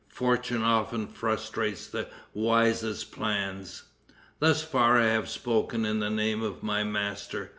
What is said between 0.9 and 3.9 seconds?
frustrates the wisest plans.